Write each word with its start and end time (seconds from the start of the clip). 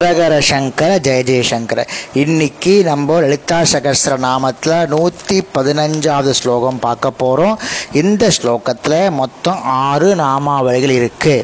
ஹரஹர 0.00 0.38
சங்கர 0.48 0.88
ஜெய 1.04 1.20
ஜெயசங்கர. 1.28 1.78
இன்னைக்கு 2.22 2.72
நம்ம 2.88 3.14
லலிதா 3.22 3.58
சகஸ்ர 3.70 4.16
நாமத்தில் 4.24 4.74
நூற்றி 4.92 5.36
பதினஞ்சாவது 5.54 6.32
ஸ்லோகம் 6.40 6.80
பார்க்க 6.82 7.10
போகிறோம் 7.22 7.56
இந்த 8.00 8.28
ஸ்லோகத்தில் 8.38 8.98
மொத்தம் 9.20 9.62
ஆறு 9.84 10.10
நாமாவளிகள் 10.22 10.94
இருக்கு. 10.98 11.36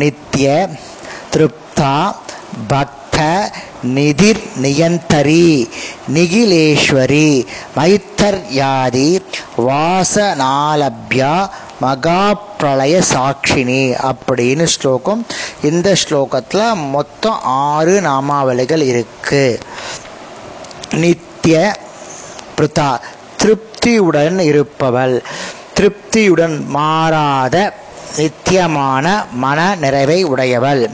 நித்ய 0.00 0.46
திருப்தா 1.34 1.94
பக்த 2.72 3.18
நிதிர் 3.96 4.42
நியந்தரி 4.62 5.46
நிகிலேஸ்வரி 6.14 7.30
மைத்தர்யாதி 7.76 9.08
வாசனாலப்யா 9.66 11.32
மகா 11.80 12.34
பிரளய 12.34 13.02
சாட்சினி 13.14 14.12
அப்படின்னு 14.12 14.64
ஸ்லோகம். 14.64 15.26
இந்த 15.62 15.96
ஸ்லோகத்தில் 16.08 16.88
மொத்தம் 16.90 17.38
ஆறு 17.42 18.00
நாமாவளிகள் 18.00 18.82
இருக்கு. 18.82 19.58
நித்திய 20.90 21.76
பிருதா 22.56 23.00
திருப்தியுடன் 23.36 24.38
இருப்பவள். 24.38 25.22
திருப்தியுடன் 25.74 26.66
மாறாத 26.66 27.72
நித்தியமான 28.16 29.24
மன 29.32 29.74
நிறைவை 29.74 30.24
உடையவள். 30.24 30.90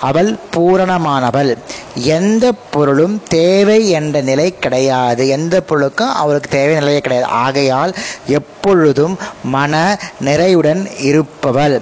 அவள் 0.00 0.36
பூரணமானவள். 0.56 1.58
எந்த 2.04 2.52
பொருளும் 2.70 3.22
தேவை 3.28 3.90
என்ற 3.90 4.20
நிலை 4.20 4.58
கிடையாது. 4.58 5.28
எந்த 5.28 5.60
பொருளுக்கும் 5.60 6.14
அவருக்கு 6.14 6.50
தேவை 6.50 6.74
நிலையே 6.74 7.00
கிடையாது. 7.00 7.30
ஆகையால் 7.30 7.94
எப்பொழுதும் 8.26 9.18
மன 9.42 9.98
நிறையுடன் 10.20 10.88
இருப்பவள். 10.98 11.80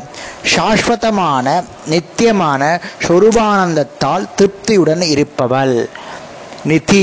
சாஸ்வதமான 0.57 1.65
நித்தியமான 1.87 2.81
சொரூபானந்தத்தால் 3.09 4.27
திருப்தியுடன் 4.37 5.01
இருப்பவள். 5.01 5.89
நிதி 6.71 7.03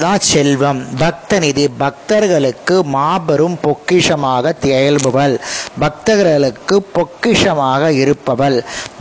தான் 0.00 0.22
செல்வம். 0.28 0.80
பக்த 1.02 1.38
நிதி 1.44 1.64
பக்தர்களுக்கு 1.82 2.76
மாபெரும் 2.94 3.56
பொக்கிஷமாக 3.64 4.52
திகழ்பவள். 4.62 5.34
பக்தர்களுக்கு 5.82 6.76
பொக்கிஷமாக 6.96 7.90
இருப்பவள். 8.02 8.58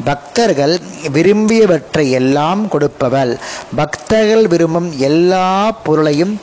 பக்தர்கள் 0.10 0.76
விரும்பியவற்றை 1.18 2.06
எல்லாம் 2.22 2.64
கொடுப்பவள். 2.74 3.34
பக்தர்கள் 3.76 4.44
விரும்பும் 4.48 4.92
எல்லா 5.10 5.72
பொருளையும் 5.88 6.36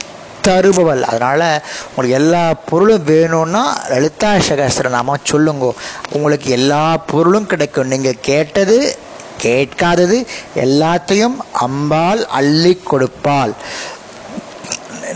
தருபவள். 0.46 1.02
அதனால் 1.10 1.48
உங்களுக்கு 1.88 2.18
எல்லா 2.20 2.42
பொருளும் 2.70 3.06
வேணும்னா 3.12 3.62
லலிதா 3.92 4.30
சகஸ்திரநாம 4.48 5.16
சொல்லுங்க. 5.30 5.66
உங்களுக்கு 6.16 6.50
எல்லா 6.58 6.82
பொருளும் 7.12 7.48
கிடைக்கும். 7.52 7.90
நீங்கள் 7.94 8.22
கேட்டது 8.30 8.78
கேட்காதது 9.44 10.18
எல்லாத்தையும் 10.64 11.36
அம்பாள் 11.66 12.22
அள்ளி 12.38 12.74
கொடுப்பாள். 12.90 13.54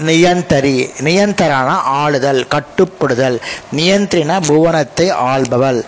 நியந்தரி 0.07 0.77
நியந்தரான 1.07 1.71
ஆளுதல் 2.03 2.41
கட்டுப்படுதல் 2.55 3.37
நியந்திரின 3.79 4.39
புவனத்தை 4.49 5.07
ஆள்பவள். 5.33 5.81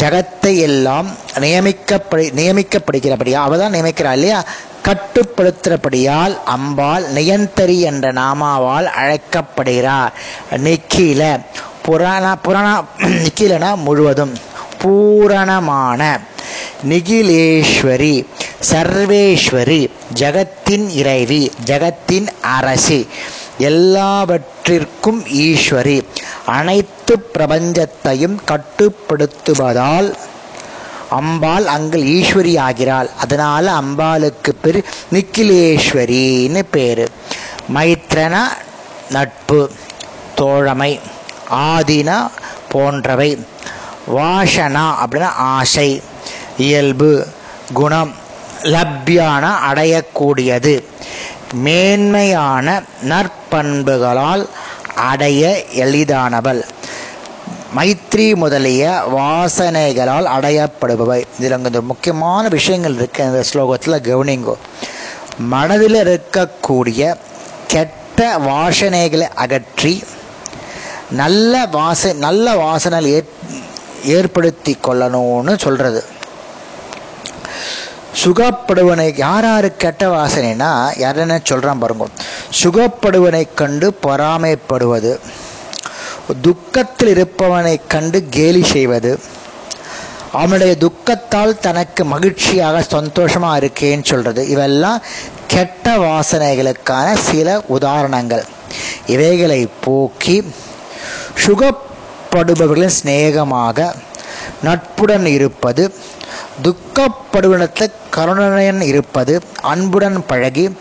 ஜகத்தை 0.00 0.52
எல்லாம் 0.66 1.08
நியமிக்கப்படி 1.44 2.26
நியமிக்கப்படுகிறபடியா 2.40 3.38
அவள் 3.46 3.62
தான் 3.62 3.74
நியமிக்கிறாள் 3.76 4.18
இல்லையா? 4.18 4.40
கட்டுப்படுத்துகிறபடியால் 4.86 6.34
அம்பாள் 6.54 7.06
நியந்தரி 7.16 7.76
என்ற 7.90 8.06
நாமாவால் 8.20 8.88
அழைக்கப்படுகிறார். 9.00 10.12
நிக்கில 10.66 11.22
புராண 11.86 12.24
புராண 12.46 12.68
நிக்கிலனா 13.22 13.70
முழுவதும் 13.86 14.34
பூரணமான 14.82 16.02
நிகிலேஸ்வரி 16.88 18.26
சர்வேஸ்வரி 18.70 19.90
ஜகத்தின் 20.14 20.88
இறைவி 20.88 21.52
ஜகத்தின் 21.64 22.28
அரசி. 22.40 23.08
எல்லாவற்றிற்கும் 23.58 25.26
ஈஸ்வரி. 25.26 26.04
அனைத்து 26.46 27.30
பிரபஞ்சத்தையும் 27.34 28.40
கட்டுப்படுத்துவதால் 28.46 30.14
அம்பாள் 31.10 31.66
அங்கு 31.66 31.98
ஈஸ்வரி 31.98 32.58
ஆகிறாள் 32.58 33.10
அதனால 33.18 33.72
அம்பாளுக்கு 33.72 34.52
பேர் 34.62 34.84
நிக்கிலேஸ்வரின்னு 35.12 36.62
பேரு. 36.70 37.08
மைத்ரனா 37.74 38.42
நட்பு 39.10 39.70
தோழமை 40.34 41.00
ஆதினா 41.50 42.30
போன்றவை. 42.68 43.44
வாஷனா 44.14 44.94
அப்படின்னா 45.04 45.32
ஆசை. 45.54 46.02
இயல்பு 46.60 47.10
குணம் 47.72 48.12
லப்யான 48.74 49.44
அடையக்கூடியது. 49.70 50.74
மேன்மையான 51.66 52.66
நற்பண்புகளால் 53.10 54.44
அடைய 55.10 55.42
எளிதானவள். 55.84 56.60
மைத்ரி 57.76 58.26
முதலிய 58.34 58.84
வாசனைகளால் 59.16 60.28
அடையப்படுபவை. 60.36 61.20
இதில் 61.38 61.56
இந்த 61.56 61.80
முக்கியமான 61.80 62.48
விஷயங்கள் 62.48 62.94
இருக்கு. 62.94 63.24
இந்த 63.24 63.42
ஸ்லோகத்தில் 63.50 64.04
கவனிங்கோ. 64.08 64.54
மனதில் 65.52 65.98
இருக்கக்கூடிய 66.06 67.02
கெட்ட 67.66 68.20
வாசனைகளை 68.38 69.28
அகற்றி 69.44 69.94
நல்ல 71.10 71.66
வாச 71.66 72.12
நல்ல 72.24 72.56
வாசனை 72.56 72.98
ஏற் 73.12 73.30
ஏற்படுத்தி 74.16 74.72
கொள்ளணும்னு 74.86 75.54
சொல்கிறது 75.58 76.00
சுகப்படுவனை 78.22 79.18
யார் 79.18 79.44
யார் 79.44 79.76
கெட்ட 79.76 80.06
வாசனைனா 80.08 80.98
யாருன்னு 80.98 81.40
சொல்கிறான் 81.42 81.78
பாருங்க. 81.78 82.06
சுகப்படுவனை 82.62 83.48
கண்டு 83.54 83.98
பொறாமைப்படுவது. 84.02 85.18
துக்கத்தில் 86.42 87.12
இருப்பவனை 87.14 87.80
கண்டு 87.88 88.26
கேலி 88.30 88.62
செய்வது. 88.64 89.20
அவனுடைய 90.32 90.76
துக்கத்தால் 90.80 91.58
தனக்கு 91.58 92.04
மகிழ்ச்சியாக 92.04 92.82
சந்தோஷமாக 92.82 93.66
இருக்கேன்னு 93.66 94.04
சொல்கிறது 94.04 94.42
இவெல்லாம் 94.56 95.00
கெட்ட 95.46 95.96
வாசனைகளுக்கான 95.96 97.12
சில 97.12 97.62
உதாரணங்கள். 97.66 98.44
இவைகளை 99.06 99.68
போக்கி 99.80 100.52
சுகப்படுபவர்களின் 101.46 102.96
சிநேகமாக 102.98 103.94
நட்புடன் 104.62 105.26
இருப்பது 105.26 105.94
துக்கப்படுவனத்தை 106.64 107.90
கருணையுடன் 108.10 108.80
இருப்பது 108.80 109.42
அன்புடன் 109.60 110.26
பழகி 110.26 110.76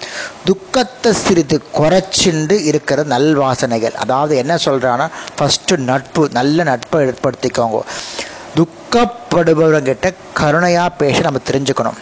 துக்கத்தை 0.45 1.13
சிறிது 1.13 1.61
குறைச்சிண்டு 1.73 2.65
இருக்கிற 2.65 3.03
நல்வாசனைகள். 3.03 3.93
அதாவது 3.93 4.37
என்ன 4.37 4.55
சொல்கிறான்னா 4.55 5.07
ஃபஸ்ட்டு 5.37 5.77
நட்பு 5.77 6.29
நல்ல 6.31 6.63
நட்பை 6.63 7.05
ஏற்படுத்திக்கோங்க. 7.05 7.81
துக்கப்படுபவர்கிட்ட 8.55 10.13
கருணையாக 10.33 10.89
பேச 10.89 11.19
நம்ம 11.19 11.39
தெரிஞ்சுக்கணும். 11.51 11.99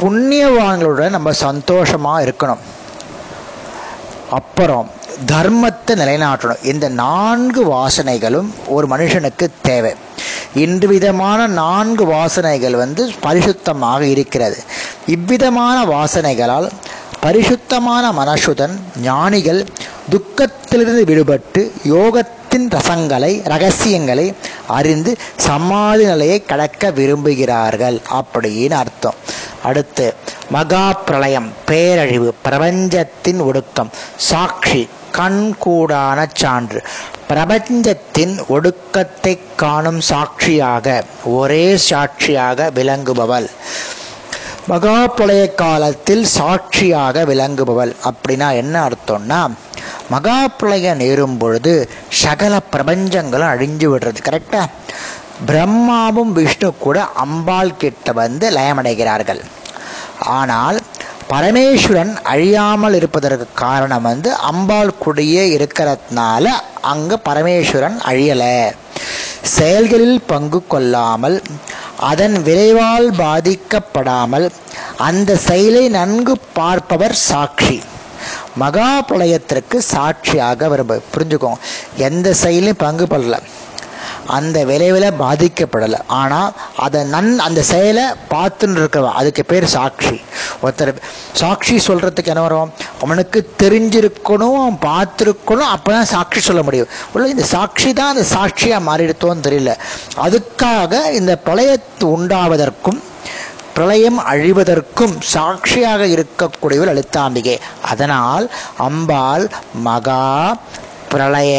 புண்ணியவான்களுடன் 0.00 1.10
நம்ம 1.10 1.32
சந்தோஷமாக 1.32 2.24
இருக்கணும். 2.24 2.64
அப்புறம் 4.30 4.90
தர்மத்தை 5.26 5.94
நிலைநாட்டணும். 6.02 6.64
இந்த 6.64 6.88
நான்கு 6.88 7.62
வாசனைகளும் 7.74 8.50
ஒரு 8.66 8.86
மனுஷனுக்கு 8.86 9.48
தேவை. 9.62 9.94
இன்று 10.54 10.88
விதமான 10.88 11.46
நான்கு 11.46 12.04
வாசனைகள் 12.06 12.76
வந்து 12.76 13.12
பரிசுத்தமாக 13.22 14.00
இருக்கிறது. 14.00 14.56
இவ்விதமான 15.06 15.84
வாசனைகளால் 15.84 16.68
பரிசுத்தமான 17.20 18.12
மனசுடன் 18.12 18.80
ஞானிகள் 19.02 19.64
துக்கத்திலிருந்து 20.12 21.02
விடுபட்டு 21.10 21.70
யோகத்தின் 21.84 22.68
ரசங்களை 22.74 23.42
ரகசியங்களை 23.44 24.34
அறிந்து 24.66 25.16
சமாதி 25.36 26.04
நிலையை 26.04 26.44
கடக்க 26.44 26.90
விரும்புகிறார்கள் 26.90 28.00
அப்படின்னு 28.20 28.70
அர்த்தம். 28.70 29.14
அடுத்து 29.62 30.14
மகா 30.50 30.92
பிரளயம் 30.92 31.52
பேரழிவு 31.64 32.34
பிரபஞ்சத்தின் 32.42 33.40
ஒடுக்கம் 33.40 33.90
சாட்சி 34.16 34.88
கண்கூடான 35.16 36.26
சான்று. 36.32 36.82
பிரபஞ்சத்தின் 37.30 38.34
ஒடுக்கத்தை 38.54 39.32
காணும் 39.62 40.00
சாட்சியாக 40.10 40.86
ஒரே 41.36 41.64
சாட்சியாக 41.88 42.68
விளங்குபவள். 42.78 43.48
மகா 44.70 44.96
காலத்தில் 45.62 46.24
சாட்சியாக 46.36 47.24
விளங்குபவள் 47.30 47.92
அப்படின்னா 48.08 48.48
என்ன 48.62 48.74
அர்த்தம்னா 48.88 49.40
மகா 50.12 50.38
பிரளயம் 50.58 51.00
நேரும் 51.02 51.36
பொழுது 51.42 51.72
சகல 52.22 52.54
பிரபஞ்சங்களும் 52.74 53.52
அழிஞ்சு 53.54 53.88
விடுறது 53.92 54.20
கரெக்டா 54.28 54.62
பிரம்மாவும் 55.48 56.32
விஷ்ணு 56.38 56.70
கூட 56.84 56.98
அம்பாள் 57.24 57.78
கிட்ட 57.82 58.12
வந்து 58.20 58.46
லயமடைகிறார்கள். 58.56 59.42
ஆனால் 60.38 60.77
பரமேஸ்வரன் 61.32 62.12
அழியாமல் 62.32 62.94
இருப்பதற்கு 62.98 63.46
காரணம் 63.62 64.06
வந்து 64.08 64.30
அம்பாள் 64.50 64.98
குடியே 65.04 65.42
இருக்கிறதுனால 65.56 66.44
அங்க 66.92 67.18
பரமேஸ்வரன் 67.28 67.98
அழியலை. 68.10 68.54
செயல்களில் 69.56 70.20
பங்கு 70.32 70.60
கொள்ளாமல் 70.72 71.36
அதன் 72.10 72.36
விளைவால் 72.48 73.08
பாதிக்கப்படாமல் 73.22 74.46
அந்த 75.08 75.36
செயலை 75.48 75.84
நன்கு 75.98 76.34
பார்ப்பவர் 76.58 77.16
சாட்சி. 77.28 77.76
மகா 78.62 78.88
பிரளயத்திற்கு 79.08 79.78
சாட்சியாக 79.92 80.68
விரும்ப 80.68 81.00
புரிஞ்சுக்கோங்க. 81.14 81.60
எந்த 82.08 82.28
செயலையும் 82.44 82.82
பங்கு 82.86 83.06
படல. 83.12 83.36
அந்த 84.36 84.58
விளைவில் 84.70 85.16
பாதிக்கப்படலை. 85.20 85.98
ஆனால் 86.20 86.54
அதை 86.84 87.00
நன் 87.14 87.30
அந்த 87.46 87.60
செயலை 87.72 88.04
பார்த்துன்னு 88.32 88.80
இருக்கவன் 88.80 89.18
அதுக்கு 89.20 89.44
பேர் 89.44 89.66
சாட்சி. 89.76 90.16
ஒருத்தர் 90.62 90.92
சாட்சி 91.40 91.74
சொல்கிறதுக்கு 91.88 92.32
என்ன 92.32 92.44
வரும்? 92.46 92.72
அவனுக்கு 93.04 93.40
தெரிஞ்சிருக்கணும் 93.62 94.56
அவன் 94.60 94.80
பார்த்துருக்கணும் 94.88 95.72
அப்போ 95.74 95.92
தான் 95.96 96.10
சாட்சி 96.14 96.40
சொல்ல 96.48 96.62
முடியும். 96.68 96.90
உள்ள 97.12 97.28
இந்த 97.34 97.46
சாட்சி 97.54 97.90
தான் 98.00 98.12
அந்த 98.14 98.24
சாட்சியாக 98.34 98.86
மாறிடுத்தோன்னு 98.88 99.46
தெரியல. 99.48 99.74
அதுக்காக 100.26 101.02
இந்த 101.20 101.34
பிரளயத்து 101.46 102.06
உண்டாவதற்கும் 102.16 103.00
பிரளயம் 103.76 104.18
அழிவதற்கும் 104.30 105.14
சாட்சியாக 105.34 106.06
இருக்கக்கூடியவர் 106.14 106.92
அழுத்தாம்பிகை 106.92 107.56
அதனால் 107.92 108.46
அம்பாள் 108.86 109.46
மகா 109.86 110.24
பிரளய 111.12 111.54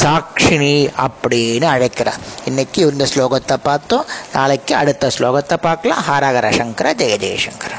சாட்சினி 0.00 0.76
அப்படின்னு 1.04 1.66
அழைக்கிறார். 1.74 2.22
இன்னைக்கு 2.50 2.80
இந்த 2.92 3.04
ஸ்லோகத்தை 3.12 3.56
பார்த்தோம். 3.68 4.08
நாளைக்கு 4.36 4.74
அடுத்த 4.80 5.10
ஸ்லோகத்தை 5.18 5.58
பார்க்கலாம். 5.68 6.02
ஹரஹர 6.08 6.50
சங்கர 6.60 6.94
ஜெய 7.02 7.16
ஜெயசங்கர. 7.26 7.72